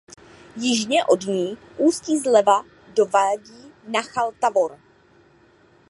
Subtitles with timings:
[0.55, 2.63] Jižně od ní ústí zleva
[2.97, 4.79] do vádí Nachal Tavor.